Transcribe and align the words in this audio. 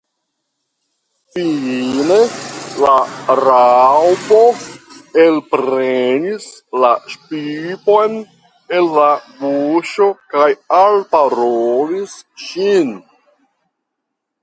Fine 1.33 2.05
la 2.83 2.93
Raŭpo 3.39 4.39
elprenis 5.25 6.47
la 6.85 6.91
pipon 7.27 8.15
el 8.79 8.89
la 8.95 9.11
buŝo 9.43 10.07
kaj 10.35 10.49
alparolis 10.79 12.17
ŝin. 12.47 12.91